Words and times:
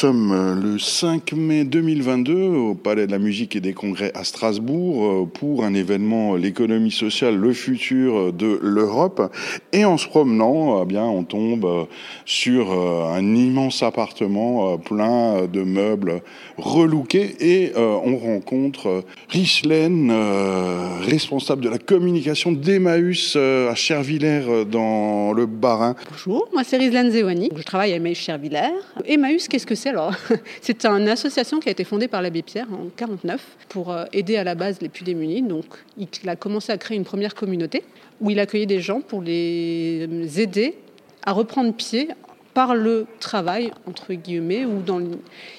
sommes 0.00 0.32
euh, 0.32 0.54
le 0.54 0.78
5 0.78 1.34
mai 1.34 1.64
2022 1.64 2.32
au 2.32 2.74
Palais 2.74 3.06
de 3.06 3.12
la 3.12 3.18
Musique 3.18 3.54
et 3.54 3.60
des 3.60 3.74
Congrès 3.74 4.10
à 4.14 4.24
Strasbourg 4.24 5.04
euh, 5.04 5.26
pour 5.26 5.62
un 5.62 5.74
événement 5.74 6.36
L'économie 6.36 6.90
sociale, 6.90 7.36
le 7.36 7.52
futur 7.52 8.32
de 8.32 8.58
l'Europe. 8.62 9.30
Et 9.74 9.84
en 9.84 9.98
se 9.98 10.08
promenant, 10.08 10.82
eh 10.82 10.86
bien, 10.86 11.04
on 11.04 11.22
tombe 11.24 11.86
sur 12.24 12.72
un 12.72 13.34
immense 13.34 13.82
appartement 13.82 14.78
plein 14.78 15.46
de 15.46 15.62
meubles 15.62 16.22
relookés 16.56 17.36
et 17.40 17.72
on 17.76 18.16
rencontre 18.16 19.04
Richelaine, 19.28 20.12
responsable 21.02 21.62
de 21.62 21.68
la 21.68 21.78
communication 21.78 22.52
d'Emmaüs 22.52 23.36
à 23.36 23.74
Chervillers 23.74 24.64
dans 24.70 25.32
le 25.32 25.46
Bas-Rhin. 25.46 25.94
Bonjour, 26.10 26.48
moi 26.52 26.64
c'est 26.64 26.78
Richelaine 26.78 27.10
Zewani. 27.10 27.50
Je 27.54 27.62
travaille 27.62 27.92
à 27.92 27.96
Emmaüs 27.96 28.18
Chervillers. 28.18 28.74
Emmaüs, 29.06 29.48
qu'est-ce 29.48 29.66
que 29.66 29.74
c'est? 29.74 29.89
Alors 29.90 30.14
C'est 30.62 30.86
une 30.86 31.08
association 31.08 31.60
qui 31.60 31.68
a 31.68 31.72
été 31.72 31.84
fondée 31.84 32.08
par 32.08 32.22
l'abbé 32.22 32.42
Pierre 32.42 32.68
en 32.72 32.88
49 32.96 33.44
pour 33.68 33.92
euh, 33.92 34.04
aider 34.12 34.36
à 34.36 34.44
la 34.44 34.54
base 34.54 34.80
les 34.80 34.88
plus 34.88 35.04
démunis. 35.04 35.42
Donc, 35.42 35.66
il 35.98 36.28
a 36.28 36.36
commencé 36.36 36.72
à 36.72 36.78
créer 36.78 36.96
une 36.96 37.04
première 37.04 37.34
communauté 37.34 37.84
où 38.20 38.30
il 38.30 38.38
accueillait 38.38 38.66
des 38.66 38.80
gens 38.80 39.00
pour 39.00 39.20
les 39.20 40.08
aider 40.40 40.76
à 41.24 41.32
reprendre 41.32 41.74
pied 41.74 42.08
par 42.54 42.74
le 42.74 43.06
travail, 43.20 43.70
entre 43.86 44.12
guillemets, 44.12 44.64
où 44.64 44.82
dans, 44.82 45.00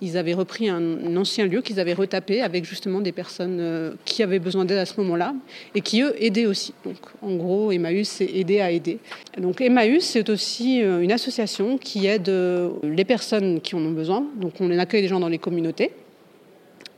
ils 0.00 0.16
avaient 0.16 0.34
repris 0.34 0.68
un, 0.68 1.16
ancien 1.16 1.46
lieu 1.46 1.62
qu'ils 1.62 1.78
avaient 1.78 1.92
retapé 1.92 2.42
avec 2.42 2.64
justement 2.64 3.00
des 3.00 3.12
personnes 3.12 3.58
euh, 3.60 3.92
qui 4.04 4.22
avaient 4.22 4.40
besoin 4.40 4.64
d'aide 4.64 4.78
à 4.78 4.86
ce 4.86 5.00
moment-là 5.00 5.34
et 5.74 5.80
qui, 5.80 6.02
eux, 6.02 6.14
aidaient 6.18 6.46
aussi. 6.46 6.74
Donc, 6.84 6.96
en 7.20 7.36
gros, 7.36 7.70
Emmaüs, 7.70 8.08
c'est 8.08 8.26
aider 8.26 8.60
à 8.60 8.70
aider. 8.70 8.98
Donc, 9.38 9.60
Emmaüs, 9.60 10.02
c'est 10.02 10.28
aussi 10.28 10.82
euh, 10.82 11.00
une 11.00 11.12
association 11.12 11.78
qui 11.78 12.06
aide 12.06 12.28
euh, 12.28 12.70
les 12.82 13.04
personnes 13.04 13.60
qui 13.60 13.76
en 13.76 13.80
ont 13.80 13.92
besoin. 13.92 14.26
Donc, 14.36 14.54
on 14.60 14.76
accueille 14.78 15.02
des 15.02 15.08
gens 15.08 15.20
dans 15.20 15.28
les 15.28 15.38
communautés. 15.38 15.92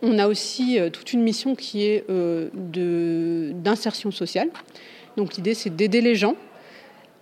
On 0.01 0.19
a 0.19 0.29
aussi 0.29 0.79
toute 0.93 1.15
une 1.15 1.23
mission 1.23 1.55
qui 1.55 1.87
est 1.87 2.05
d'insertion 2.63 4.11
sociale. 4.11 4.51
Donc, 5.17 5.37
l'idée, 5.37 5.55
c'est 5.55 5.75
d'aider 5.75 6.03
les 6.03 6.15
gens 6.15 6.37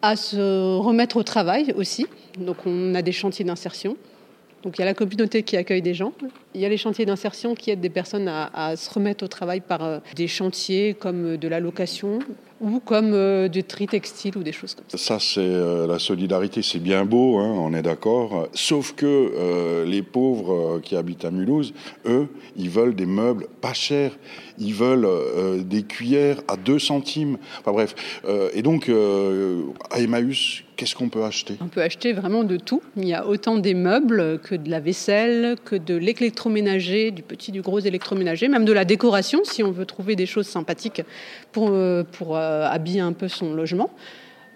à 0.02 0.16
se 0.16 0.76
remettre 0.78 1.16
au 1.16 1.22
travail 1.22 1.72
aussi. 1.76 2.06
Donc 2.38 2.58
on 2.66 2.94
a 2.94 3.02
des 3.02 3.12
chantiers 3.12 3.44
d'insertion. 3.44 3.96
Donc 4.62 4.78
il 4.78 4.80
y 4.80 4.82
a 4.82 4.86
la 4.86 4.94
communauté 4.94 5.42
qui 5.42 5.56
accueille 5.56 5.82
des 5.82 5.94
gens. 5.94 6.12
Il 6.54 6.60
y 6.60 6.64
a 6.64 6.68
les 6.68 6.76
chantiers 6.76 7.06
d'insertion 7.06 7.54
qui 7.54 7.70
aident 7.70 7.80
des 7.80 7.90
personnes 7.90 8.28
à, 8.28 8.76
se 8.76 8.90
remettre 8.90 9.24
au 9.24 9.28
travail 9.28 9.60
par 9.60 9.82
euh, 9.82 9.98
des 10.14 10.28
chantiers 10.28 10.94
comme 10.94 11.36
de 11.36 11.48
la 11.48 11.58
location 11.58 12.20
ou 12.62 12.80
comme 12.80 13.12
euh, 13.12 13.48
du 13.48 13.64
tri 13.64 13.86
textile 13.86 14.38
ou 14.38 14.42
des 14.42 14.52
choses 14.52 14.74
comme 14.74 14.84
ça. 14.88 14.96
Ça, 14.96 15.18
c'est 15.18 15.40
euh, 15.40 15.86
la 15.86 15.98
solidarité, 15.98 16.62
c'est 16.62 16.78
bien 16.78 17.04
beau, 17.04 17.38
hein, 17.38 17.52
on 17.58 17.74
est 17.74 17.82
d'accord. 17.82 18.48
Sauf 18.54 18.94
que 18.94 19.84
les 19.84 20.02
pauvres 20.02 20.80
qui 20.80 20.96
habitent 20.96 21.24
à 21.24 21.30
Mulhouse, 21.30 21.74
eux, 22.06 22.28
ils 22.56 22.70
veulent 22.70 22.94
des 22.94 23.06
meubles 23.06 23.48
pas 23.60 23.74
chers. 23.74 24.16
Ils 24.58 24.74
veulent 24.74 25.08
des 25.64 25.82
cuillères 25.82 26.40
à 26.46 26.56
2 26.56 26.78
centimes. 26.78 27.38
Enfin 27.60 27.72
bref. 27.72 28.22
et 28.54 28.62
donc, 28.62 28.90
à 29.90 30.00
Emmaüs, 30.00 30.62
qu'est-ce 30.76 30.96
qu'on 30.96 31.08
peut 31.08 31.22
acheter? 31.22 31.56
On 31.60 31.68
peut 31.68 31.82
acheter 31.82 32.12
vraiment 32.12 32.44
de 32.44 32.56
tout. 32.56 32.82
Il 32.96 33.06
y 33.06 33.14
a 33.14 33.26
autant 33.26 33.56
des 33.56 33.74
meubles 33.74 34.40
que 34.40 34.54
de 34.54 34.68
la 34.68 34.80
vaisselle, 34.80 35.56
que 35.64 35.76
de 35.76 35.94
l'électroménager, 35.94 37.12
du 37.12 37.22
petit, 37.22 37.52
du 37.52 37.62
gros 37.62 37.78
électroménager, 37.78 38.48
même 38.48 38.64
de 38.64 38.72
la 38.72 38.84
décoration 38.84 39.40
si 39.44 39.62
on 39.62 39.70
veut 39.70 39.86
trouver 39.86 40.16
des 40.16 40.26
choses 40.26 40.46
sympathiques 40.46 41.02
pour, 41.52 41.68
euh, 41.70 42.02
pour 42.02 42.36
euh, 42.52 42.68
habiller 42.68 43.00
un 43.00 43.12
peu 43.12 43.28
son 43.28 43.52
logement. 43.54 43.90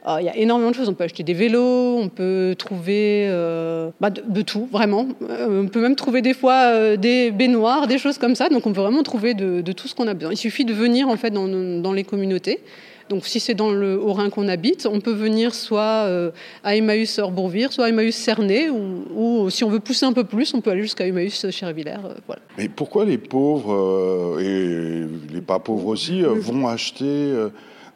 il 0.06 0.24
y 0.24 0.28
a 0.28 0.36
énormément 0.36 0.70
de 0.70 0.76
choses. 0.76 0.88
On 0.88 0.94
peut 0.94 1.04
acheter 1.04 1.22
des 1.22 1.34
vélos, 1.34 1.98
on 1.98 2.08
peut 2.08 2.54
trouver 2.58 3.26
euh, 3.28 3.90
bah, 4.00 4.10
de, 4.10 4.42
tout, 4.42 4.68
vraiment. 4.70 5.08
on 5.20 5.66
peut 5.66 5.80
même 5.80 5.96
trouver 5.96 6.22
des 6.22 6.34
fois 6.34 6.96
des 6.96 7.30
baignoires, 7.30 7.86
des 7.86 7.98
choses 7.98 8.18
comme 8.18 8.34
ça. 8.34 8.48
Donc 8.48 8.66
on 8.66 8.72
peut 8.72 8.80
vraiment 8.80 9.02
trouver 9.02 9.34
de, 9.34 9.72
tout 9.72 9.88
ce 9.88 9.94
qu'on 9.94 10.06
a 10.06 10.14
besoin. 10.14 10.32
Il 10.32 10.36
suffit 10.36 10.64
de 10.64 10.72
venir 10.72 11.08
en 11.08 11.16
fait 11.16 11.30
dans, 11.30 11.48
dans 11.48 11.92
les 11.92 12.04
communautés. 12.04 12.60
Donc 13.08 13.26
si 13.26 13.38
c'est 13.38 13.54
dans 13.54 13.70
le 13.70 14.00
Haut-Rhin 14.00 14.30
qu'on 14.30 14.48
habite, 14.48 14.88
on 14.90 15.00
peut 15.00 15.12
venir 15.12 15.54
soit 15.54 16.06
euh, 16.06 16.30
à 16.64 16.76
Emmaüs 16.76 17.20
Bourvire, 17.32 17.72
soit 17.72 17.86
à 17.86 17.88
Emmaüs 17.88 18.14
Cernay, 18.14 18.68
ou, 18.70 19.48
si 19.50 19.62
on 19.64 19.70
veut 19.70 19.80
pousser 19.80 20.06
un 20.06 20.12
peu 20.12 20.24
plus, 20.24 20.52
on 20.54 20.60
peut 20.60 20.70
aller 20.70 20.82
jusqu'à 20.82 21.06
Emmaüs 21.06 21.50
Chervillers. 21.50 22.04
Euh, 22.04 22.14
voilà. 22.26 22.42
Mais 22.58 22.68
pourquoi 22.68 23.04
les 23.04 23.18
pauvres, 23.18 23.72
euh, 23.72 24.40
et 24.40 25.32
les 25.32 25.40
pas 25.40 25.60
pauvres 25.60 25.86
aussi, 25.86 26.22
vont 26.22 26.66
acheter 26.66 27.32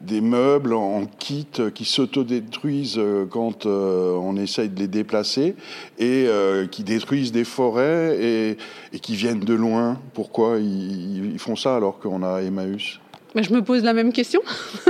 des 0.05 0.21
meubles 0.21 0.73
en 0.73 1.05
kit 1.05 1.47
qui 1.73 1.85
s'autodétruisent 1.85 2.99
quand 3.29 3.65
on 3.65 4.35
essaye 4.37 4.69
de 4.69 4.79
les 4.79 4.87
déplacer 4.87 5.55
et 5.99 6.27
qui 6.71 6.83
détruisent 6.83 7.31
des 7.31 7.43
forêts 7.43 8.17
et, 8.21 8.57
qui 8.99 9.15
viennent 9.15 9.39
de 9.39 9.53
loin. 9.53 9.99
Pourquoi 10.13 10.57
ils, 10.59 11.39
font 11.39 11.55
ça 11.55 11.75
alors 11.75 11.99
qu'on 11.99 12.23
a 12.23 12.41
Emmaüs? 12.41 12.99
Je 13.35 13.53
me 13.53 13.61
pose 13.61 13.83
la 13.83 13.93
même 13.93 14.11
question. 14.11 14.41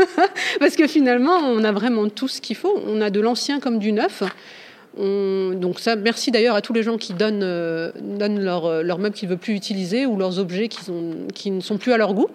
Parce 0.60 0.76
que 0.76 0.88
finalement, 0.88 1.38
on 1.38 1.64
a 1.64 1.72
vraiment 1.72 2.10
tout 2.10 2.28
ce 2.28 2.42
qu'il 2.42 2.56
faut. 2.56 2.82
On 2.88 3.02
a 3.02 3.10
de 3.10 3.20
l'ancien 3.20 3.60
comme 3.60 3.78
du 3.78 3.92
neuf. 3.92 4.24
donc 4.98 5.80
ça, 5.80 5.96
merci 5.96 6.32
d'ailleurs 6.32 6.56
à 6.56 6.62
tous 6.62 6.74
les 6.74 6.84
gens 6.84 6.98
qui 6.98 7.14
donnent, 7.14 7.44
euh, 7.44 7.92
leurs 8.20 8.84
leur 8.84 8.98
meubles 8.98 9.16
qu'ils 9.16 9.30
ne 9.30 9.34
veulent 9.34 9.40
plus 9.40 9.54
utiliser 9.54 10.06
ou 10.06 10.18
leurs 10.18 10.40
objets 10.40 10.70
qui 10.70 11.52
ne 11.52 11.62
sont 11.62 11.78
plus 11.78 11.94
à 11.94 11.98
leur 11.98 12.14
goût. 12.14 12.30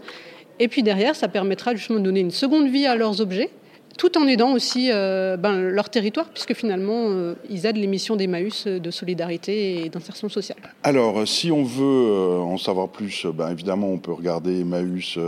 Et 0.59 0.69
puis 0.69 0.83
derrière, 0.83 1.15
ça 1.15 1.28
permettra 1.28 1.75
justement 1.75 1.99
de 1.99 2.05
donner 2.05 2.21
une 2.21 2.31
seconde 2.31 2.69
vie 2.69 2.87
à 2.87 2.97
leurs 2.97 3.21
objets 3.21 3.50
tout 3.97 4.19
en 4.19 4.27
aidant 4.27 4.53
aussi 4.53 4.91
euh, 4.93 5.37
ben, 5.37 5.61
leur 5.61 5.91
territoire, 5.91 6.27
puisque 6.27 6.55
finalement, 6.55 7.07
euh, 7.09 7.34
ils 7.51 7.67
aident 7.67 7.77
les 7.77 7.87
missions 7.87 8.17
d'Emmaüs 8.17 8.67
de 8.67 8.91
solidarité 8.91 9.84
et 9.84 9.89
d'insertion 9.89 10.29
sociale. 10.29 10.59
Alors, 10.83 11.27
si 11.27 11.51
on 11.51 11.62
veut 11.62 12.41
en 12.41 12.59
savoir 12.59 12.89
plus, 12.89 13.27
ben, 13.27 13.51
évidemment, 13.51 13.89
on 13.89 13.99
peut 13.99 14.12
regarder 14.12 14.61
Emmaüs, 14.61 15.19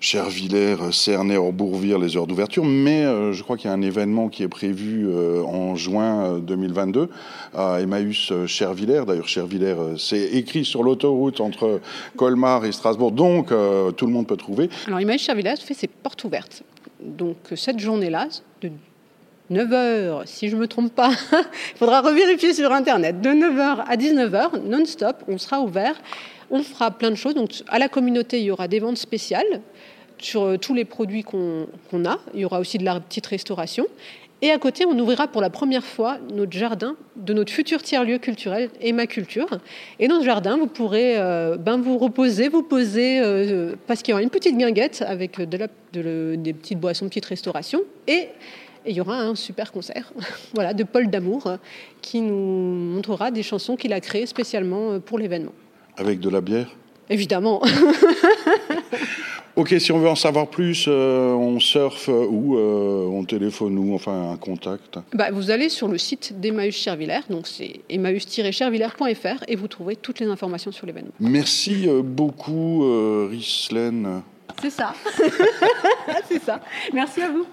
Chervillers, 0.00 0.92
Cernay, 0.92 1.36
Orbourvire, 1.36 1.98
les 1.98 2.16
heures 2.16 2.26
d'ouverture, 2.26 2.64
mais 2.64 3.04
je 3.32 3.42
crois 3.42 3.56
qu'il 3.56 3.68
y 3.68 3.72
a 3.72 3.76
un 3.76 3.82
événement 3.82 4.28
qui 4.28 4.42
est 4.42 4.48
prévu 4.48 5.08
en 5.46 5.76
juin 5.76 6.38
2022 6.38 7.08
à 7.54 7.80
Emmaüs 7.80 8.32
Chervillers. 8.46 9.02
D'ailleurs, 9.06 9.28
Chervillers, 9.28 9.76
c'est 9.98 10.22
écrit 10.32 10.64
sur 10.64 10.82
l'autoroute 10.82 11.40
entre 11.40 11.80
Colmar 12.16 12.64
et 12.64 12.72
Strasbourg, 12.72 13.12
donc 13.12 13.48
tout 13.48 14.06
le 14.06 14.12
monde 14.12 14.26
peut 14.26 14.36
trouver. 14.36 14.68
Alors, 14.86 15.00
Emmaüs 15.00 15.22
Chervillers 15.22 15.56
fait 15.56 15.74
ses 15.74 15.88
portes 15.88 16.24
ouvertes 16.24 16.62
donc 17.04 17.36
cette 17.54 17.78
journée-là, 17.78 18.28
de 18.60 18.70
9h, 19.50 20.26
si 20.26 20.48
je 20.48 20.56
ne 20.56 20.60
me 20.62 20.66
trompe 20.66 20.94
pas, 20.94 21.10
il 21.32 21.44
faudra 21.76 22.00
revérifier 22.00 22.54
sur 22.54 22.72
Internet, 22.72 23.20
de 23.20 23.30
9h 23.30 23.84
à 23.86 23.96
19h, 23.96 24.62
non-stop, 24.64 25.22
on 25.28 25.38
sera 25.38 25.60
ouvert, 25.60 26.00
on 26.50 26.62
fera 26.62 26.90
plein 26.90 27.10
de 27.10 27.16
choses. 27.16 27.34
Donc 27.34 27.62
à 27.68 27.78
la 27.78 27.88
communauté, 27.88 28.40
il 28.40 28.44
y 28.44 28.50
aura 28.50 28.68
des 28.68 28.80
ventes 28.80 28.96
spéciales 28.96 29.60
sur 30.18 30.42
euh, 30.42 30.56
tous 30.56 30.74
les 30.74 30.84
produits 30.84 31.22
qu'on 31.22 31.66
a. 32.04 32.18
Il 32.32 32.40
y 32.40 32.44
aura 32.44 32.60
aussi 32.60 32.78
de 32.78 32.84
la 32.84 32.98
petite 33.00 33.26
restauration. 33.26 33.86
Et 34.44 34.50
à 34.50 34.58
côté, 34.58 34.84
on 34.84 34.98
ouvrira 34.98 35.26
pour 35.26 35.40
la 35.40 35.48
première 35.48 35.82
fois 35.82 36.18
notre 36.30 36.52
jardin 36.52 36.96
de 37.16 37.32
notre 37.32 37.50
futur 37.50 37.82
tiers-lieu 37.82 38.18
culturel, 38.18 38.68
Emma 38.82 39.06
Culture. 39.06 39.48
Et 39.98 40.06
dans 40.06 40.20
ce 40.20 40.26
jardin, 40.26 40.58
vous 40.58 40.66
pourrez 40.66 41.14
euh, 41.16 41.56
ben, 41.56 41.80
vous 41.80 41.96
reposer, 41.96 42.50
vous 42.50 42.62
poser, 42.62 43.20
euh, 43.20 43.74
parce 43.86 44.02
qu'il 44.02 44.12
y 44.12 44.12
aura 44.12 44.22
une 44.22 44.28
petite 44.28 44.58
guinguette 44.58 45.02
avec 45.08 45.40
de 45.40 45.56
la, 45.56 45.68
des 46.36 46.52
petites 46.52 46.78
boissons, 46.78 47.08
petite 47.08 47.24
restauration. 47.24 47.80
Et, 48.06 48.28
il 48.84 48.94
y 48.94 49.00
aura 49.00 49.16
un 49.16 49.34
super 49.34 49.72
concert 49.72 50.12
voilà, 50.54 50.74
de 50.74 50.84
Paul 50.84 51.08
Damour 51.08 51.56
qui 52.02 52.20
nous 52.20 52.34
montrera 52.36 53.30
des 53.30 53.42
chansons 53.42 53.76
qu'il 53.76 53.94
a 53.94 54.00
créées 54.00 54.26
spécialement 54.26 54.90
euh, 54.90 54.98
pour 54.98 55.18
l'événement. 55.18 55.54
Avec 55.96 56.20
de 56.20 56.28
la 56.28 56.42
bière? 56.42 56.68
Évidemment. 57.08 57.62
Ok, 59.56 59.72
si 59.78 59.92
on 59.92 60.00
veut 60.00 60.08
en 60.08 60.16
savoir 60.16 60.48
plus, 60.48 60.86
euh, 60.88 61.32
on 61.32 61.60
surfe 61.60 62.08
ou 62.08 62.56
euh, 62.56 63.06
on 63.06 63.24
téléphone 63.24 63.78
ou 63.78 63.94
enfin 63.94 64.32
un 64.32 64.36
contact 64.36 64.98
bah, 65.12 65.30
Vous 65.30 65.52
allez 65.52 65.68
sur 65.68 65.86
le 65.86 65.96
site 65.96 66.40
d'Emmaüs 66.40 66.74
Chervillers, 66.74 67.20
donc 67.30 67.46
c'est 67.46 67.80
emmaüs-chervillers.fr 67.88 69.44
et 69.46 69.54
vous 69.54 69.68
trouverez 69.68 69.94
toutes 69.94 70.18
les 70.18 70.26
informations 70.26 70.72
sur 70.72 70.86
l'événement. 70.86 71.12
Merci 71.20 71.88
euh, 71.88 72.02
beaucoup, 72.02 72.82
Rislaine. 73.30 74.22
C'est 74.60 74.70
ça. 74.70 74.92
c'est 76.28 76.42
ça. 76.42 76.60
Merci 76.92 77.22
à 77.22 77.30
vous. 77.30 77.46